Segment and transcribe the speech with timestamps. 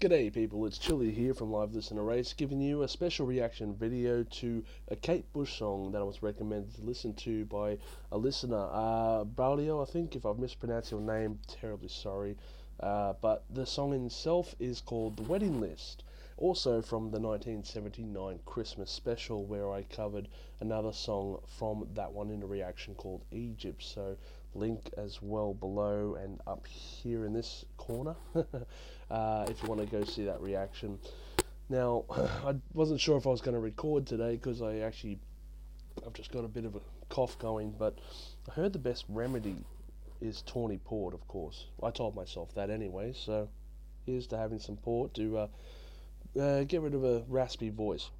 [0.00, 4.22] G'day people, it's Chili here from Live Listen Erase giving you a special reaction video
[4.22, 7.78] to a Kate Bush song that I was recommended to listen to by
[8.12, 8.68] a listener.
[8.70, 12.36] Uh, Braulio, I think, if I've mispronounced your name, terribly sorry.
[12.78, 16.04] Uh, but the song itself is called The Wedding List,
[16.36, 20.28] also from the 1979 Christmas special where I covered
[20.60, 23.82] another song from that one in a reaction called Egypt.
[23.82, 24.16] So
[24.54, 28.14] link as well below and up here in this corner
[29.10, 30.98] uh, if you want to go see that reaction.
[31.68, 35.18] Now, I wasn't sure if I was going to record today because I actually,
[36.06, 37.98] I've just got a bit of a cough going, but
[38.48, 39.56] I heard the best remedy
[40.20, 41.66] is tawny port, of course.
[41.82, 43.48] I told myself that anyway, so
[44.06, 45.48] here's to having some port to uh,
[46.40, 48.10] uh, get rid of a raspy voice.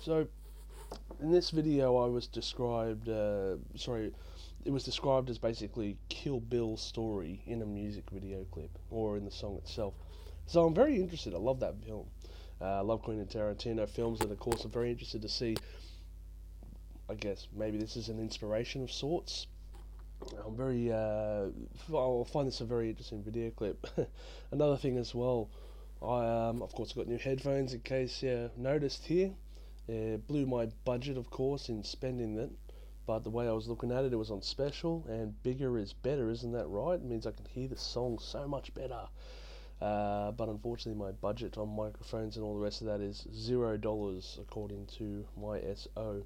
[0.00, 0.26] So,
[1.20, 4.12] in this video, I was described, uh, sorry,
[4.66, 9.24] it was described as basically Kill Bill's story in a music video clip or in
[9.24, 9.94] the song itself.
[10.46, 11.34] So I'm very interested.
[11.34, 12.06] I love that film.
[12.60, 15.56] Uh, I love Quentin Tarantino films, and of course, I'm very interested to see.
[17.08, 19.46] I guess maybe this is an inspiration of sorts.
[20.44, 20.90] I'm very.
[20.90, 21.46] Uh,
[21.94, 23.86] I'll find this a very interesting video clip.
[24.50, 25.48] Another thing as well,
[26.02, 29.30] I um, of course got new headphones in case you noticed here.
[29.86, 32.50] It blew my budget, of course, in spending it
[33.06, 35.92] but the way I was looking at it, it was on special, and bigger is
[35.92, 36.94] better, isn't that right?
[36.94, 39.08] It means I can hear the song so much better.
[39.80, 43.76] Uh, but unfortunately, my budget on microphones and all the rest of that is zero
[43.76, 46.24] dollars according to my SO.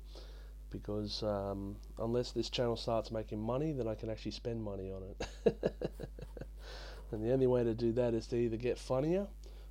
[0.71, 5.03] Because um, unless this channel starts making money, then I can actually spend money on
[5.03, 5.63] it.
[7.11, 9.27] and the only way to do that is to either get funnier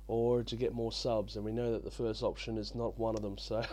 [0.08, 1.36] or to get more subs.
[1.36, 3.64] And we know that the first option is not one of them, so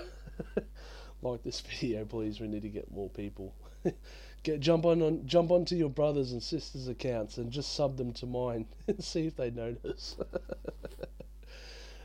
[1.32, 2.40] like this video, please.
[2.40, 3.54] We need to get more people.
[4.44, 8.14] get jump on, on jump onto your brothers and sisters' accounts and just sub them
[8.14, 10.16] to mine and see if they notice.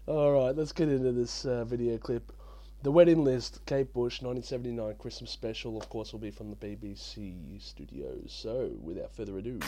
[0.06, 2.33] All right, let's get into this uh, video clip.
[2.83, 7.63] The wedding list, Kate Bush, 1979 Christmas special, of course, will be from the BBC
[7.63, 8.35] studios.
[8.36, 9.61] So, without further ado,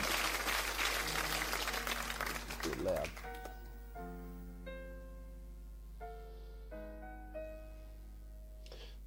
[2.82, 3.08] loud.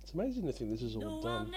[0.07, 1.51] It's amazing to think this is all no, done.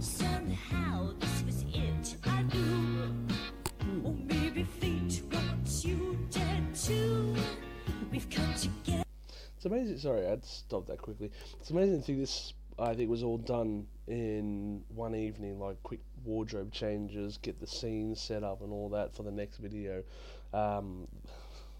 [0.00, 2.16] Somehow this was it.
[2.24, 3.12] I knew.
[4.02, 7.36] Or maybe fate wants you dead too.
[8.10, 9.04] We've come together.
[9.56, 9.98] It's amazing.
[9.98, 11.30] Sorry, I had to stop that quickly.
[11.60, 12.54] It's amazing to think this.
[12.76, 18.20] I think was all done in one evening, like quick wardrobe changes, get the scenes
[18.20, 20.02] set up, and all that for the next video.
[20.52, 21.06] Um,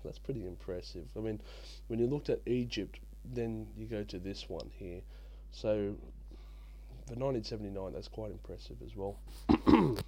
[0.02, 1.06] that's pretty impressive.
[1.16, 1.40] I mean,
[1.88, 5.00] when you looked at Egypt, then you go to this one here.
[5.50, 5.96] So
[7.06, 9.18] for 1979, that's quite impressive as well.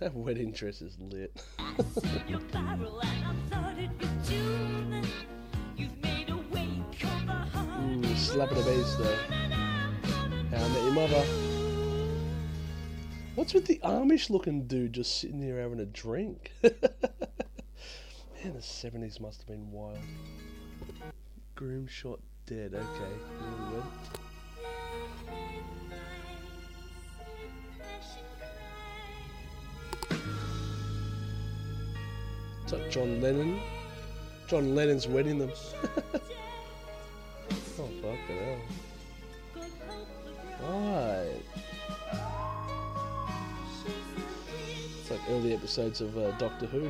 [0.00, 1.44] That wedding dress is lit.
[1.80, 1.84] Ooh,
[8.16, 9.16] slap of the bass though.
[10.50, 11.24] How your mother.
[13.34, 16.52] What's with the Amish looking dude just sitting there having a drink?
[16.62, 16.72] Man,
[18.42, 20.00] the 70s must have been wild.
[21.54, 23.14] Groom shot dead, okay.
[32.70, 33.58] It's like John Lennon.
[34.46, 35.50] John Lennon's wedding them.
[36.14, 38.58] oh, fucking hell.
[40.62, 41.42] Right.
[45.00, 46.88] It's like early episodes of uh, Doctor Who.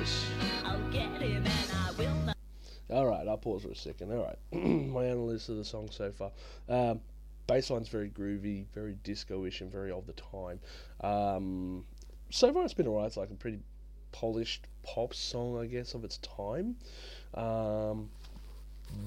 [0.00, 0.30] Voice.
[2.90, 4.12] All right, I'll pause for a second.
[4.12, 6.32] All right, my analysis of the song so far.
[6.68, 7.00] Um,
[7.46, 10.58] bassline's very groovy, very disco-ish, and very of the time.
[11.02, 11.84] Um,
[12.30, 13.06] so far, it's been alright.
[13.06, 13.60] It's like a pretty
[14.10, 16.76] polished pop song, I guess, of its time.
[17.34, 18.10] Um,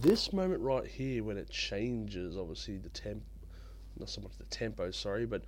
[0.02, 3.24] this moment right here, when it changes, obviously the temp,
[4.00, 5.44] not so much the tempo, sorry, but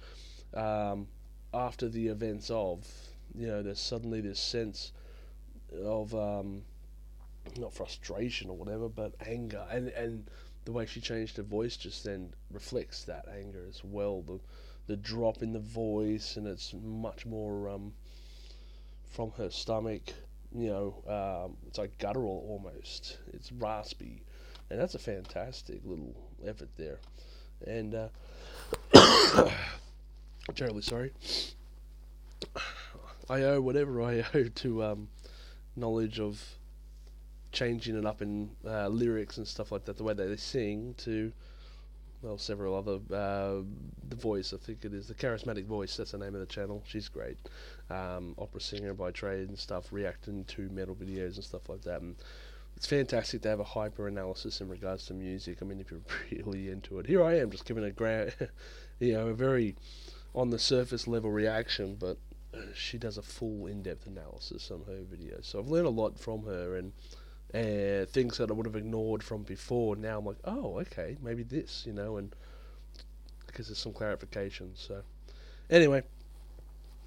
[0.54, 1.08] um,
[1.54, 2.86] after the events of
[3.34, 4.92] you know, there's suddenly this sense
[5.84, 6.64] of um,
[7.58, 10.30] not frustration or whatever, but anger, and and
[10.66, 14.22] the way she changed her voice just then reflects that anger as well.
[14.22, 14.40] The
[14.88, 17.94] the drop in the voice, and it's much more um,
[19.12, 20.14] from her stomach.
[20.54, 23.18] You know, um, it's like guttural almost.
[23.34, 24.24] It's raspy,
[24.70, 27.00] and that's a fantastic little effort there.
[27.66, 28.08] And uh,
[30.56, 31.12] terribly sorry.
[33.30, 35.08] I owe whatever I owe to um,
[35.76, 36.42] knowledge of
[37.52, 41.32] changing it up in uh, lyrics and stuff like that, the way they sing, to
[42.22, 43.00] well, several other.
[43.16, 43.62] Uh,
[44.10, 45.96] the voice, I think it is the charismatic voice.
[45.96, 46.84] That's the name of the channel.
[46.88, 47.38] She's great,
[47.90, 52.02] um, opera singer by trade and stuff, reacting to metal videos and stuff like that.
[52.02, 52.16] And
[52.76, 55.60] it's fantastic to have a hyper analysis in regards to music.
[55.62, 56.02] I mean, if you're
[56.46, 58.32] really into it, here I am just giving a gra-
[59.00, 59.76] you know, a very
[60.34, 62.18] on the surface level reaction, but
[62.74, 65.46] she does a full in-depth analysis on her videos.
[65.46, 66.94] So I've learned a lot from her and
[67.54, 69.96] uh, things that I would have ignored from before.
[69.96, 72.36] Now I'm like, oh, okay, maybe this, you know, and
[73.48, 74.72] because there's some clarification.
[74.76, 75.02] So
[75.70, 76.04] anyway,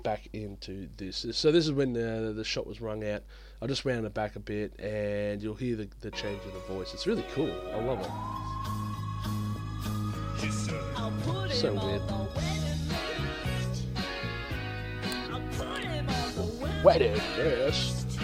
[0.03, 1.27] back into this.
[1.33, 3.23] So this is when the, the shot was rung out.
[3.61, 6.61] I just round it back a bit, and you'll hear the, the change of the
[6.73, 6.95] voice.
[6.95, 7.53] It's really cool.
[7.75, 8.07] I love it.
[11.53, 12.58] So weird.
[16.85, 18.21] Wedding list.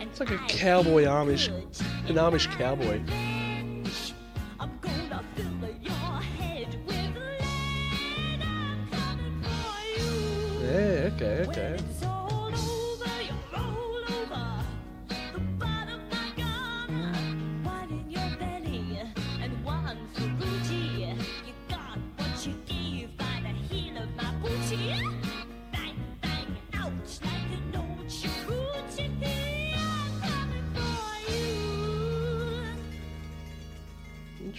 [0.00, 1.48] It's like a cowboy Amish,
[2.08, 3.00] an Amish cowboy.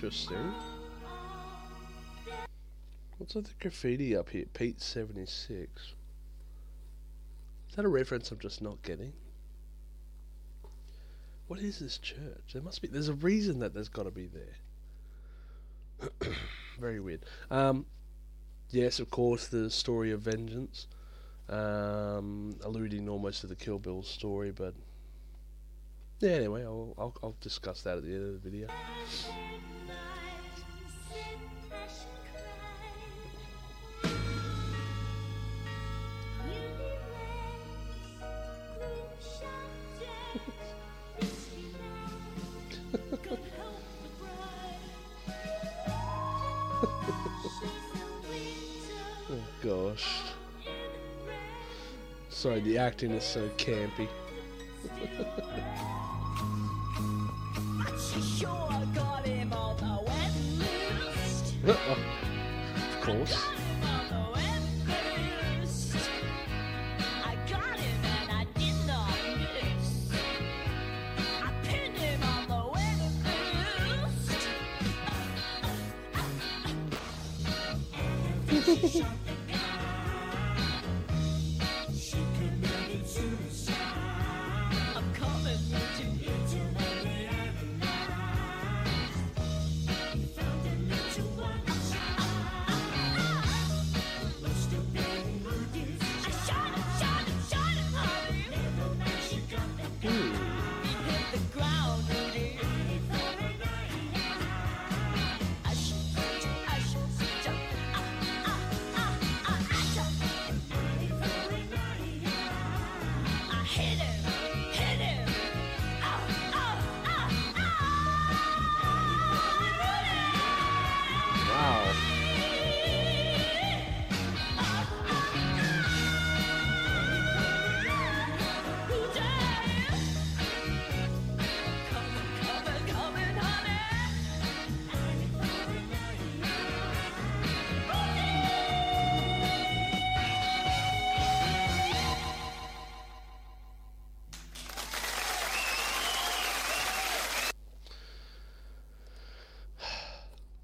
[0.03, 0.53] Interesting.
[3.17, 4.43] What's with the graffiti up here?
[4.53, 5.93] Pete seventy six.
[7.69, 9.13] Is that a reference I'm just not getting?
[11.47, 12.51] What is this church?
[12.51, 12.89] There must be.
[12.89, 14.57] There's a reason that there's got to be there.
[16.81, 17.23] Very weird.
[17.49, 17.85] Um,
[18.71, 20.87] yes, of course, the story of vengeance,
[21.47, 24.73] um, alluding almost to the Kill Bill story, but
[26.19, 26.31] yeah.
[26.31, 28.67] Anyway, I'll, I'll I'll discuss that at the end of the video.
[49.29, 50.21] Oh gosh.
[52.29, 54.07] Sorry, the acting is so campy.
[61.67, 63.52] of course.
[78.65, 79.32] 嘿嘿嘿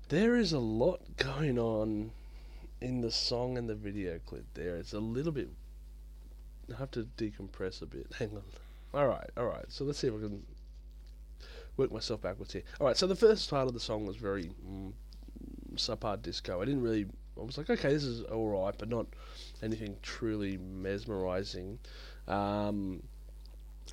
[0.10, 2.10] There is a lot going on
[2.82, 4.76] in the song and the video clip there.
[4.78, 5.50] It's a little bit.
[6.74, 8.08] I have to decompress a bit.
[8.18, 8.42] Hang on.
[9.00, 9.66] Alright, alright.
[9.68, 10.42] So let's see if I can
[11.78, 12.64] work myself backwards here.
[12.82, 14.94] Alright, so the first part of the song was very mm,
[15.76, 16.60] subpar disco.
[16.60, 17.06] I didn't really.
[17.40, 19.06] I was like, okay, this is all right, but not
[19.62, 21.78] anything truly mesmerizing.
[22.28, 23.04] Um,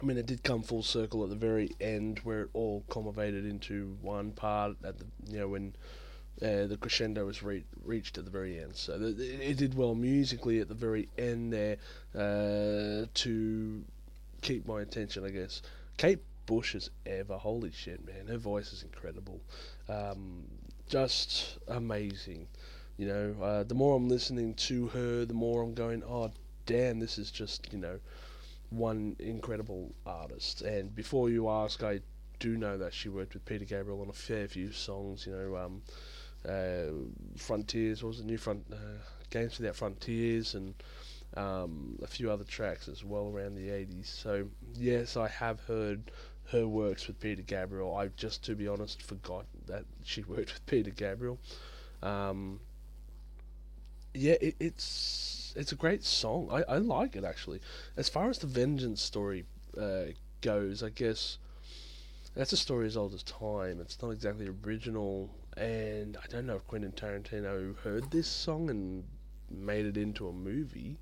[0.03, 3.45] I mean, it did come full circle at the very end, where it all culminated
[3.45, 5.75] into one part at the you know when
[6.43, 8.77] uh, the crescendo was re- reached at the very end.
[8.77, 9.09] So the,
[9.51, 11.77] it did well musically at the very end there
[12.15, 13.85] uh, to
[14.43, 15.63] keep my attention, I guess.
[15.97, 19.41] Kate Bush is ever, holy shit, man, her voice is incredible,
[19.89, 20.45] um,
[20.89, 22.47] just amazing.
[22.99, 26.31] You know, uh, the more I'm listening to her, the more I'm going, oh
[26.65, 27.99] damn, this is just you know
[28.71, 30.63] one incredible artist.
[30.63, 32.01] And before you ask, I
[32.39, 35.27] do know that she worked with Peter Gabriel on a fair few songs.
[35.27, 35.83] You know, um,
[36.49, 36.93] uh,
[37.37, 38.77] Frontiers, what was the New Front uh,
[39.31, 40.75] Games Without Frontiers, and
[41.37, 44.07] um, a few other tracks as well around the 80s.
[44.07, 46.11] So yes, I have heard
[46.53, 47.95] her works with Peter Gabriel.
[47.95, 51.39] I just, to be honest, forgot that she worked with Peter Gabriel.
[52.03, 52.61] Um,
[54.15, 56.49] yeah, it, it's it's a great song.
[56.51, 57.61] I, I like it actually.
[57.97, 59.45] As far as the Vengeance story
[59.81, 60.07] uh,
[60.41, 61.39] goes, I guess
[62.35, 63.81] that's a story as old as time.
[63.81, 69.05] It's not exactly original, and I don't know if Quentin Tarantino heard this song and
[69.51, 70.99] made it into a movie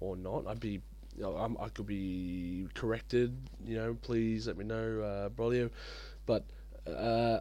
[0.00, 0.46] or not.
[0.46, 0.82] I'd be,
[1.18, 3.36] know, i could be corrected.
[3.64, 5.70] You know, please let me know, uh, Braulio.
[6.26, 6.44] But
[6.86, 7.40] uh,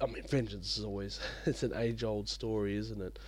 [0.00, 3.18] I mean, vengeance is always it's an age-old story, isn't it?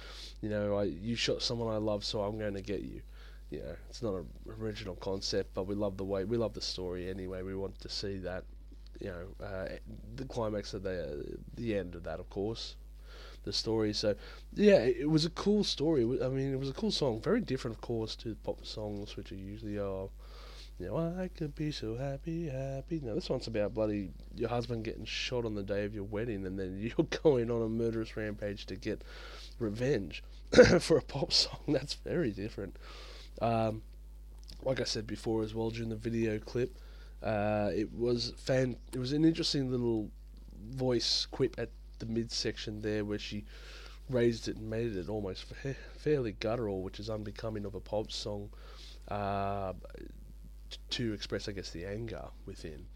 [0.41, 3.03] You know, I you shot someone I love, so I'm going to get you.
[3.51, 4.27] You know, it's not an
[4.59, 7.43] original concept, but we love the way we love the story anyway.
[7.43, 8.45] We want to see that
[9.03, 9.69] you know, uh,
[10.17, 12.77] the climax of the the end of that, of course,
[13.45, 13.93] the story.
[13.93, 14.15] So,
[14.55, 16.03] yeah, it, was a cool story.
[16.23, 17.21] I mean, it was a cool song.
[17.21, 20.09] Very different, of course, to pop songs, which are usually are.
[20.79, 23.01] You know, I could be so happy, happy.
[23.03, 26.47] Now this one's about bloody your husband getting shot on the day of your wedding,
[26.47, 29.03] and then you're going on a murderous rampage to get
[29.59, 30.23] revenge
[30.81, 31.61] for a pop song.
[31.69, 32.77] That's very different.
[33.41, 33.83] Um,
[34.65, 36.79] like I said before as well during the video clip,
[37.23, 38.77] uh, it was fan.
[38.93, 40.11] It was an interesting little
[40.71, 43.45] voice quip at the midsection there, where she
[44.09, 48.11] raised it and made it almost fa- fairly guttural, which is unbecoming of a pop
[48.11, 48.51] song,
[49.09, 49.73] uh,
[50.91, 52.87] to express, I guess, the anger within.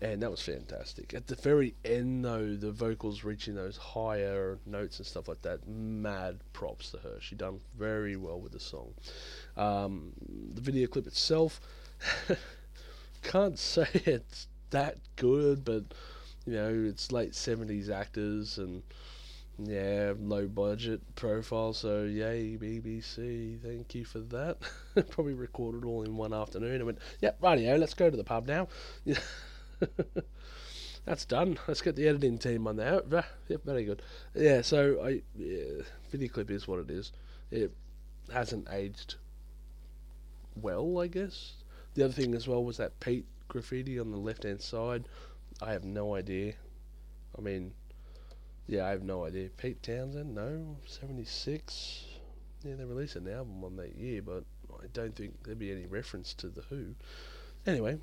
[0.00, 1.14] And that was fantastic.
[1.14, 5.68] At the very end, though, the vocals reaching those higher notes and stuff like that,
[5.68, 7.18] mad props to her.
[7.20, 8.94] She done very well with the song.
[9.56, 10.12] Um,
[10.54, 11.60] the video clip itself.
[13.22, 15.84] can't say it's that good, but
[16.46, 18.82] you know, it's late seventies actors and
[19.58, 21.72] yeah, low budget profile.
[21.72, 24.58] So yay, BBC, thank you for that.
[25.10, 26.80] Probably recorded all in one afternoon.
[26.80, 28.68] I went, yep, rightio, let's go to the pub now.
[31.04, 31.58] That's done.
[31.68, 33.02] Let's get the editing team on there.
[33.48, 34.02] Yep, very good.
[34.34, 37.12] Yeah, so I yeah, video clip is what it is.
[37.50, 37.72] It
[38.32, 39.16] hasn't aged
[40.54, 41.61] well, I guess.
[41.94, 45.04] The other thing as well was that Pete graffiti on the left hand side.
[45.60, 46.54] I have no idea.
[47.36, 47.72] I mean,
[48.66, 49.50] yeah, I have no idea.
[49.56, 52.04] Pete Townshend, no, 76.
[52.64, 54.44] Yeah, they released an album on that year, but
[54.82, 56.94] I don't think there'd be any reference to The Who.
[57.66, 57.98] Anyway,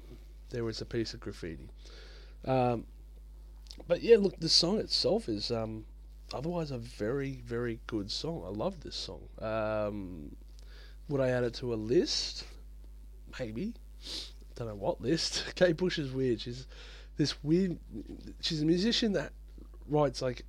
[0.50, 1.70] there was a piece of graffiti.
[2.46, 2.86] Um,
[3.88, 5.86] but yeah, look, the song itself is um,
[6.34, 8.44] otherwise a very, very good song.
[8.46, 9.22] I love this song.
[9.40, 10.36] Um,
[11.08, 12.46] would I add it to a list?
[13.40, 13.74] Maybe.
[14.56, 15.44] Don't know what list.
[15.56, 16.42] Kate Bush is weird.
[16.42, 16.68] She's
[17.18, 17.78] this weird.
[18.42, 19.32] She's a musician that
[19.88, 20.44] writes like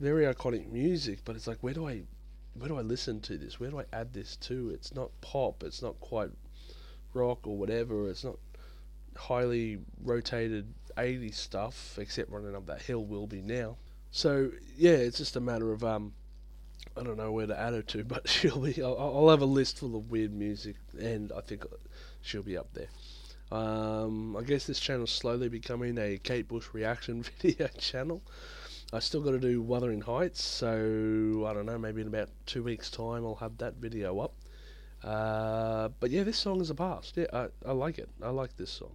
[0.00, 2.02] very iconic music, but it's like where do I,
[2.54, 3.58] where do I listen to this?
[3.60, 4.70] Where do I add this to?
[4.70, 5.62] It's not pop.
[5.62, 6.30] It's not quite
[7.12, 8.08] rock or whatever.
[8.08, 8.36] It's not
[9.16, 13.76] highly rotated 80s stuff, except running up that hill will be now.
[14.10, 16.12] So yeah, it's just a matter of um,
[16.96, 18.82] I don't know where to add her to, but she'll be.
[18.82, 21.64] I'll, I'll, have a list full of weird music, and I think
[22.22, 22.88] she'll be up there.
[23.50, 28.22] Um, I guess this channel's slowly becoming a Kate Bush reaction video channel.
[28.92, 31.78] I still got to do Wuthering Heights, so I don't know.
[31.78, 34.34] Maybe in about two weeks' time, I'll have that video up.
[35.02, 37.16] Uh, but yeah, this song is a blast.
[37.16, 38.08] Yeah, I, I like it.
[38.22, 38.92] I like this song.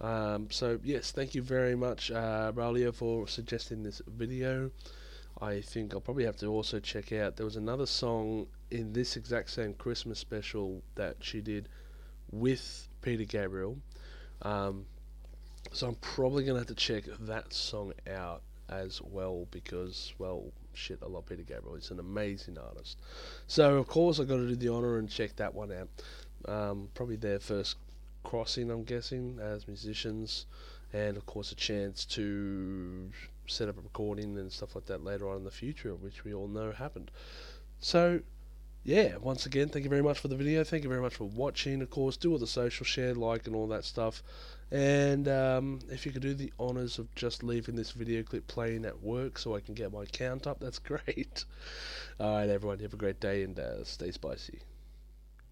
[0.00, 2.52] Um, so yes, thank you very much, uh,
[2.92, 4.70] for suggesting this video.
[5.40, 7.36] I think I'll probably have to also check out.
[7.36, 11.68] There was another song in this exact same Christmas special that she did
[12.30, 13.78] with Peter Gabriel.
[14.42, 14.86] Um,
[15.72, 21.00] so I'm probably gonna have to check that song out as well because, well, shit,
[21.02, 21.76] I love Peter Gabriel.
[21.76, 22.98] He's an amazing artist.
[23.46, 25.88] So of course I've got to do the honor and check that one out.
[26.46, 27.76] Um, probably their first
[28.24, 30.46] crossing, I'm guessing, as musicians,
[30.92, 33.10] and of course a chance to
[33.48, 36.34] set up a recording and stuff like that later on in the future, which we
[36.34, 37.10] all know happened.
[37.80, 38.20] So,
[38.84, 40.62] yeah, once again, thank you very much for the video.
[40.62, 41.82] Thank you very much for watching.
[41.82, 44.22] Of course, do all the social share, like, and all that stuff.
[44.70, 48.84] And um, if you could do the honors of just leaving this video clip playing
[48.84, 51.44] at work so I can get my count up, that's great.
[52.20, 54.60] Alright, everyone, have a great day and uh, stay spicy.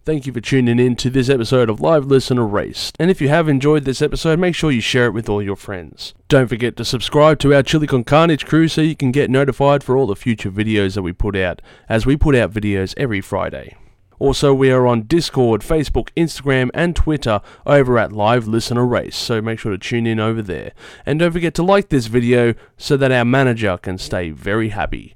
[0.05, 2.95] Thank you for tuning in to this episode of Live Listen Erased.
[2.99, 5.55] And if you have enjoyed this episode, make sure you share it with all your
[5.55, 6.13] friends.
[6.27, 9.83] Don't forget to subscribe to our Chili Con Carnage crew so you can get notified
[9.83, 11.59] for all the future videos that we put out,
[11.89, 13.75] as we put out videos every Friday.
[14.19, 19.41] Also, we are on Discord, Facebook, Instagram, and Twitter over at Live Listen Erased, so
[19.41, 20.73] make sure to tune in over there.
[21.03, 25.14] And don't forget to like this video so that our manager can stay very happy.